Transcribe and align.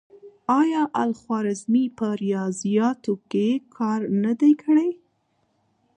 آیا 0.59 0.83
الخوارزمي 1.03 1.85
په 1.97 2.07
ریاضیاتو 2.23 3.13
کې 3.31 3.47
کار 3.75 3.99
نه 4.23 4.33
دی 4.39 4.53
کړی؟ 4.63 4.89